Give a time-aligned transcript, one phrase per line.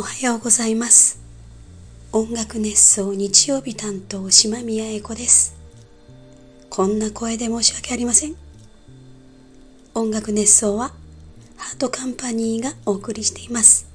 [0.00, 1.20] おはようございます。
[2.10, 5.54] 音楽熱奏日曜日担当島宮英子です。
[6.70, 8.34] こんな声で申し訳ありません。
[9.94, 10.94] 音楽熱奏は
[11.58, 13.90] ハートカンパニーがお送りしています。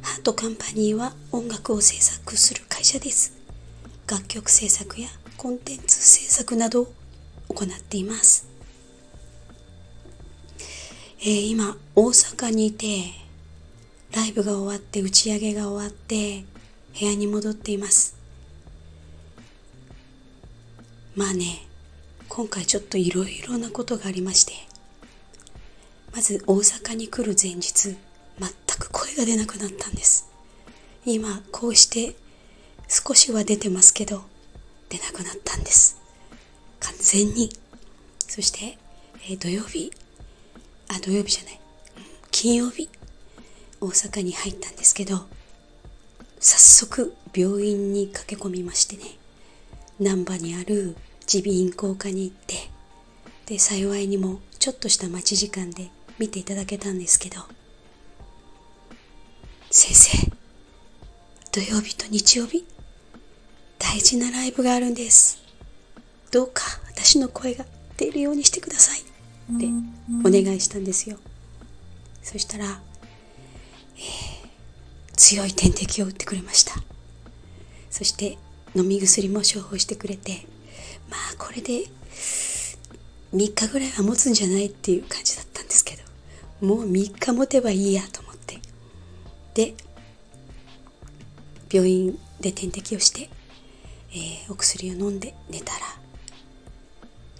[0.00, 3.36] ハートカンパニーは音楽を制作する会社です。
[4.08, 6.94] 楽曲制作やコンテンツ制作などを
[7.48, 8.46] 行っています。
[11.20, 13.21] えー、今大阪にいて
[14.14, 16.44] ライブが終わって打ち上げが終わって
[16.98, 18.14] 部屋に戻っています。
[21.16, 21.66] まあね
[22.28, 24.54] 今回ちょっといろいろなことがありまして
[26.14, 27.96] まず大阪に来る前日全
[28.78, 30.30] く声が出なくなったんです。
[31.04, 32.16] 今こうして
[32.88, 34.22] 少しは出てますけど
[34.88, 36.00] 出なくなったんです。
[36.80, 37.50] 完全に。
[38.18, 38.78] そして、
[39.28, 39.90] えー、土曜日。
[40.88, 41.60] あ土曜日じゃない。
[42.30, 42.88] 金曜日。
[43.82, 45.26] 大阪に入ったんですけど
[46.38, 49.02] 早速病院に駆け込みましてね。
[49.98, 50.96] 難波にある
[51.32, 52.54] 耳鼻咽喉科に行って
[53.46, 57.40] で幸いにもちょっとした待ち時間で見ていただけたんですけど
[59.70, 60.32] 先生
[61.52, 62.64] 土曜日と日曜日
[63.78, 65.42] 大事なライブがあるんです。
[66.30, 69.66] どうか私の声が出るようにしてくださいって
[70.24, 71.18] お願いしたんですよ。
[72.22, 72.80] そしたら
[75.16, 76.74] 強い点滴を打ってくれました。
[77.90, 78.38] そして
[78.74, 80.46] 飲み薬も処方してくれて
[81.10, 81.84] まあこれで
[83.34, 88.58] 3日ぐらいは持つんじゃないっていう感じだったんですけどもう3日持てばいいやと思って。
[89.54, 89.74] で
[91.70, 93.30] 病院で点滴をして、
[94.12, 95.80] えー、お薬を飲んで寝たら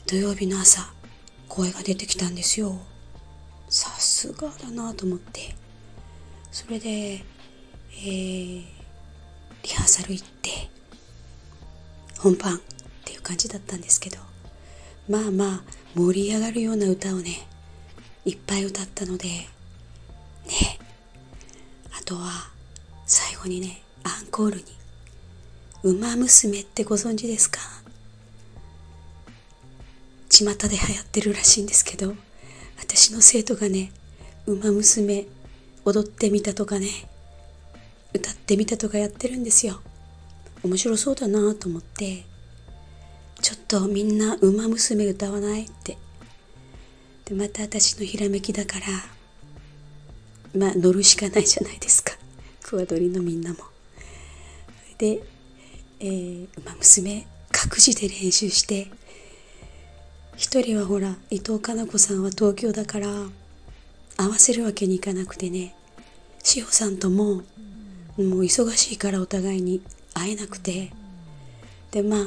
[0.07, 0.93] 土曜日の朝
[1.49, 2.79] 声が出てきたんですよ。
[3.69, 5.55] さすがだなと思って。
[6.53, 8.63] それで、えー、
[9.63, 10.51] リハーサル行って
[12.19, 12.61] 本番っ
[13.05, 14.19] ていう感じだったんですけど
[15.09, 15.63] まあまあ
[15.95, 17.49] 盛り上がるような歌をね
[18.25, 19.47] いっぱい歌ったのでね
[21.99, 22.51] あとは
[23.07, 24.65] 最後にねアンコールに
[25.83, 27.61] 「ウマ娘」ってご存知ですか？
[30.29, 32.15] 巷で流行ってるらしいんですけど
[32.79, 33.91] 私の生徒がね
[34.47, 35.27] 「ウマ娘」
[35.85, 36.89] 踊ってみたとかね。
[38.15, 39.81] 歌ってみたとかやってるんですよ。
[40.63, 42.25] 面白そうだなと思って。
[43.41, 45.99] ちょっとみんな「ウマ娘歌わない?」って。
[47.25, 48.87] でまた私のひらめきだから。
[50.55, 52.17] まあ乗るしかないじゃないですか。
[52.63, 53.59] クワドリのみんなも。
[54.99, 55.23] で
[55.99, 58.89] 「えー、ウマ娘」各自で練習して。
[60.37, 63.27] 一人はほら伊藤かな子さんは東京だから。
[64.17, 65.75] 合わせるわけにいかなくてね。
[66.43, 67.43] 志保さんともも
[68.17, 69.81] う忙しいからお互いに
[70.15, 70.93] 会えなくて。
[71.91, 72.27] でまあ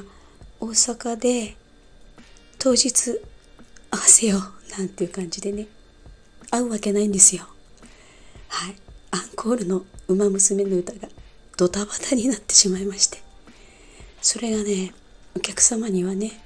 [0.59, 1.56] 大阪で
[2.59, 3.19] 当日
[3.91, 5.68] 合わせようなんていう感じでね。
[6.51, 7.47] 会うわけないんですよ。
[8.47, 8.75] はい。
[9.12, 11.09] アンコールの「ウマ娘」の歌が
[11.57, 13.22] ドタバタになってしまいまして。
[14.22, 14.94] それがね
[15.35, 16.41] お客様にはね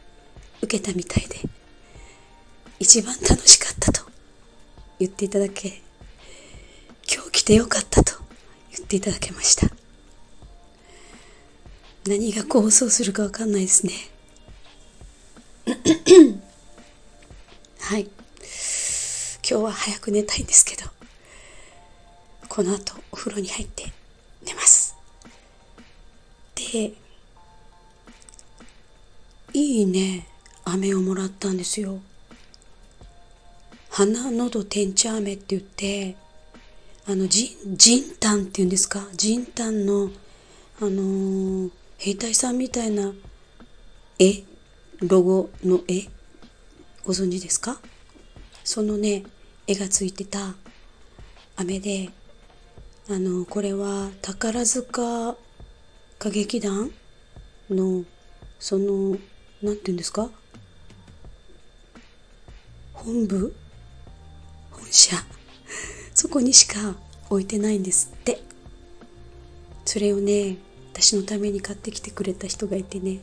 [0.62, 1.42] 受けたみたいで。
[2.80, 3.69] 一番楽しかった
[5.00, 5.82] 言っていただけ
[7.12, 8.14] 今日来てよかったと
[8.76, 9.68] 言っていただけました。
[12.06, 13.94] 何が構想するかわかんないですね。
[17.80, 18.10] はい。
[19.50, 20.84] 今日は早く寝たいんですけど
[22.48, 23.92] この後お風呂に入って
[24.46, 24.96] 寝ます。
[26.56, 26.94] で
[29.54, 30.28] いいね。
[30.66, 32.00] 飴をもらったんですよ。
[34.00, 36.16] 鼻のど天茶飴って言って
[37.06, 39.06] あのじじんたんっていうんですか？
[39.12, 40.10] じんたんの
[40.80, 43.12] あのー、兵隊さんみたいな
[44.18, 44.44] 絵
[45.02, 46.04] ロゴの絵
[47.04, 47.78] ご存知ですか？
[48.64, 49.24] そのね
[49.68, 50.56] 絵がついてた
[51.58, 52.10] 飴で
[53.10, 55.36] あのこれは宝塚
[56.22, 56.90] 歌劇団
[57.70, 58.06] の
[58.60, 59.18] その
[59.62, 60.30] 何て言うんですか？
[62.94, 63.54] 本部？
[64.90, 65.16] 社
[66.14, 66.96] そこにしか
[67.30, 68.42] 置いてないんですって。
[69.86, 70.58] それをね
[70.94, 73.20] 私のために買ってきてくれた人がいてね。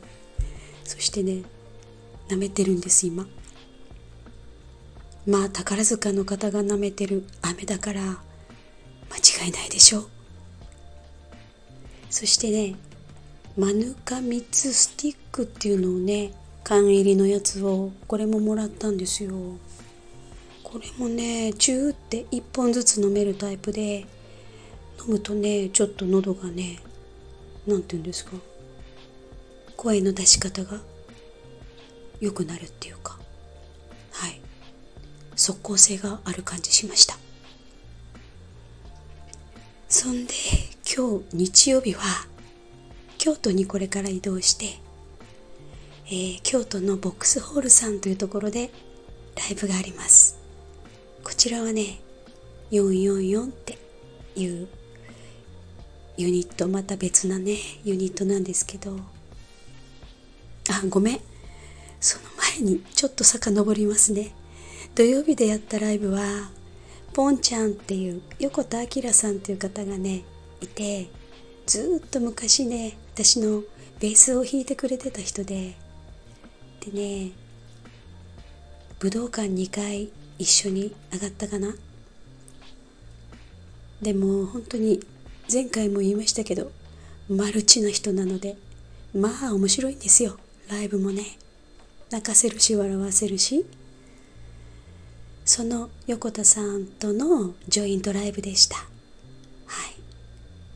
[0.83, 1.43] そしてね
[2.29, 3.27] 舐めてるんです今。
[5.25, 7.25] まあ宝塚の方が舐めてる。
[7.41, 8.15] 飴だから間
[9.45, 10.07] 違いないでしょう。
[12.09, 12.75] そしてね
[13.57, 16.31] マヌカミツスティックっていうのをね
[16.63, 19.57] 缶入りのやつをこれももらったんですよ。
[20.67, 24.05] これもねチューって1本ずつ飲めるタイプで飲
[25.07, 26.79] むとねちょっと喉がね
[27.65, 28.33] 何て言うんですか
[29.77, 30.81] 声の出し方が
[32.19, 33.17] 良くなるっていうか
[34.11, 34.41] はい。
[35.37, 37.15] 即効性がある感じしました。
[39.87, 40.33] そんで
[40.83, 42.01] 今日日曜日は
[43.17, 44.65] 京都にこれから移動して、
[46.07, 48.69] えー、京都のボックスホールさんというところで
[49.37, 50.46] ライブがあります。
[51.27, 51.99] こちらはね
[52.71, 53.77] 444って
[54.37, 54.69] いう
[56.15, 58.95] ユニットまた別なねユニットなんですけど。
[60.69, 61.19] あごめん。
[61.99, 62.23] その
[62.61, 64.31] 前にちょっと遡りますね。
[64.95, 66.49] 土曜日でやったライブは
[67.11, 70.23] ポンちゃんっていう横田明さんっていう方がね
[70.61, 71.09] いて
[71.65, 73.63] ずっと昔ね私の
[73.99, 75.75] ベースを弾いてくれてた人で。
[76.85, 77.31] でね
[78.99, 81.75] 武道館2回一緒に上がったかな？
[84.01, 84.99] でも本当に
[85.51, 86.71] 前回も言いましたけど
[87.29, 88.55] マルチな人なので
[89.15, 90.37] まあ面白いんですよ。
[90.69, 91.37] ライブもね。
[92.09, 93.65] 泣かせるし笑わせるし。
[95.45, 98.75] その横田さんとのジョイントライブでした。
[98.75, 98.83] は
[99.89, 99.95] い。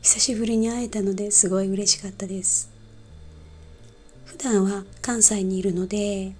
[0.00, 2.70] 久しぶりに会えたのですごい嬉しかったです。
[4.24, 6.32] 普段は関西にいるので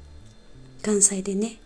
[0.83, 1.59] 関西でね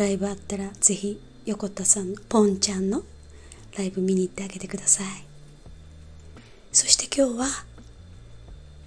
[0.00, 3.02] ライブあったらぜひ横田さんのポンちゃんの
[3.76, 5.06] ライブ見に行ってあげてください。
[6.72, 7.46] そして今日は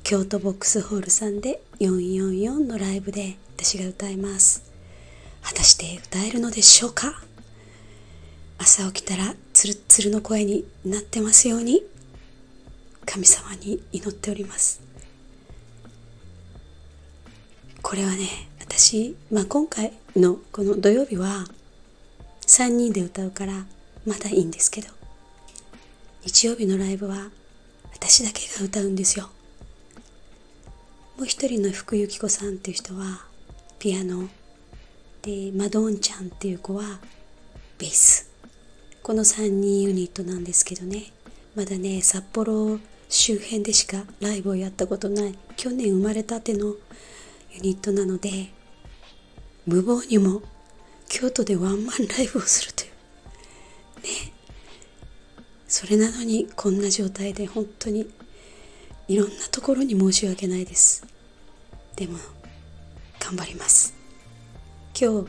[0.01, 4.63] 京都ボックスホールさんで444のライブで私が歌います。
[5.43, 7.21] 果たして歌えるのでしょうか？
[8.57, 11.83] 朝起きたらツルツルの声になってますように。
[13.05, 14.81] 神様に祈っております。
[17.83, 21.45] これはね私、まあ、今回のこの土曜日は
[22.47, 23.65] 3人で歌うから
[24.05, 24.87] まだいいんですけど
[26.23, 27.29] 日曜日のライブは
[27.93, 29.29] 私だけが歌うんですよ。
[31.17, 33.25] もう一人の福由紀子さんっていう人は
[33.79, 34.29] ピアノ。
[35.21, 36.99] でマドンちゃんっていう子は
[37.77, 38.29] ベース。
[39.03, 41.11] この3人ユニットなんですけどね。
[41.55, 46.75] まだね札幌周辺でしかライブをやったことない去年生まれたての
[47.53, 48.49] ユニットなので
[49.65, 50.41] 無謀にも
[51.07, 52.89] 京都でワンマンライブをするという。
[54.01, 54.33] ね。
[55.67, 58.07] それなのにこんな状態で本当に
[59.07, 61.05] いろんなところに申し訳ないです。
[61.95, 62.17] でも
[63.19, 63.93] 頑張ります。
[64.99, 65.27] 今日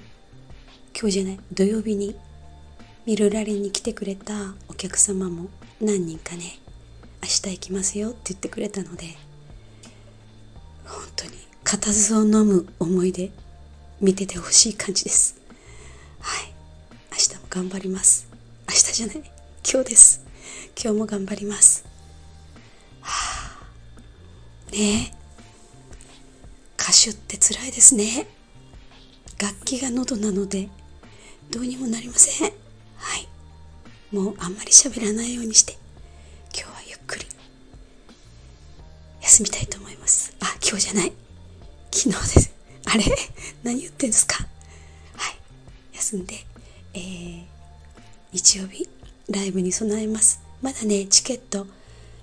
[0.98, 2.14] 今日じゃない土曜日に
[3.06, 5.48] ミルラリに来てくれたお客様も
[5.80, 6.58] 何人かね
[7.22, 9.06] 明日行きますよって言ってくれたので
[11.74, 13.32] 固唾を飲む思いで
[14.00, 15.36] 見ててほしい感じです。
[16.20, 16.52] はい。
[17.10, 18.28] 明日も頑張ります。
[18.68, 19.16] 明日じゃない。
[19.68, 20.24] 今日です。
[20.80, 21.84] 今日も頑張ります。
[23.00, 23.58] は
[24.70, 24.72] あ。
[24.72, 25.16] ねえ。
[26.80, 28.28] 歌手って辛いですね。
[29.42, 30.68] 楽器が喉なので
[31.50, 32.52] どうにもなりません。
[32.98, 33.26] はい。
[34.14, 35.76] もうあんまり喋らないようにして。
[36.56, 37.26] 今日はゆっくり。
[39.22, 40.36] 休みたいと思います。
[40.38, 41.23] あ今日じゃない。
[41.96, 42.52] 昨日です。
[42.86, 43.04] あれ？
[43.62, 44.44] 何言ってんですか？
[45.16, 45.36] はい。
[45.94, 46.34] 休んで。
[46.92, 47.44] えー、
[48.32, 48.88] 日曜日？
[49.30, 50.42] ライブに備えます。
[50.60, 51.68] まだねチケット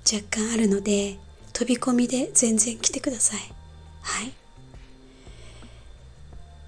[0.06, 1.18] 若干あるので
[1.54, 3.40] 飛び込みで全然来てください。
[4.02, 4.34] はい。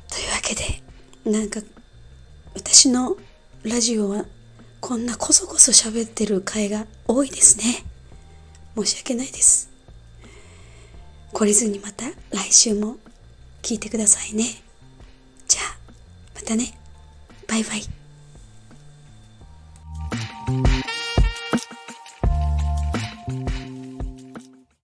[0.09, 0.81] というわけで
[1.25, 1.59] なんか
[2.55, 3.17] 私の
[3.63, 4.23] ラジオは
[4.79, 7.83] こんなこそこそ喋ってる回が多いですね。
[8.77, 9.69] 申し訳ないです。
[11.33, 12.97] 懲りずにまた来週も
[13.63, 14.43] 聞いてくださいね。
[15.47, 15.77] じゃあ
[16.35, 16.77] またね。
[17.47, 18.02] バイバイ。